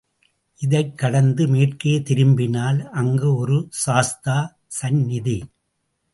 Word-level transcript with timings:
இதைக் 0.59 0.97
கடந்து 0.97 1.47
மேற்கே 1.47 2.01
திரும்பினால் 2.01 2.89
அங்கு 2.91 3.35
ஒரு 3.35 3.67
சாஸ்தா 3.69 4.57
சந்நிதி. 4.67 5.43